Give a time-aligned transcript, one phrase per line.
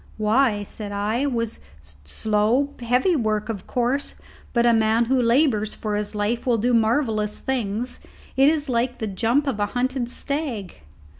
[0.17, 4.15] "Why," said I, "'twas slow, heavy work, of course;
[4.51, 7.99] but a man who labours for his life will do marvellous things.
[8.35, 10.77] It is like the jump of a hunted stag."